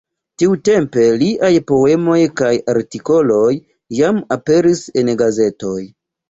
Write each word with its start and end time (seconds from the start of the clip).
Tiutempe 0.43 1.01
liaj 1.23 1.51
poemoj 1.71 2.17
kaj 2.41 2.53
artikoloj 2.73 3.53
jam 3.99 4.23
aperis 4.39 4.83
en 5.03 5.15
gazetoj. 5.25 5.77